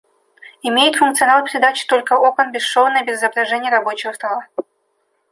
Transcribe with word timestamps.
Имеет 0.63 0.95
функционал 0.95 1.45
передачи 1.45 1.85
только 1.85 2.13
окон 2.13 2.51
бесшовно, 2.51 3.03
без 3.05 3.19
изображения 3.19 3.69
рабочего 3.69 4.13
стола 4.13 4.47